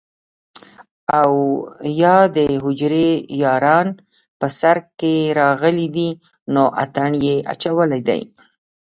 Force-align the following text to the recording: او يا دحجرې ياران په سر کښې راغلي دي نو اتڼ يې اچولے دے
او 1.21 1.33
يا 2.01 2.17
دحجرې 2.35 3.09
ياران 3.43 3.87
په 4.39 4.47
سر 4.59 4.77
کښې 4.99 5.15
راغلي 5.39 5.87
دي 5.95 6.09
نو 6.53 6.63
اتڼ 6.83 7.11
يې 7.25 7.35
اچولے 7.53 7.99
دے 8.07 8.21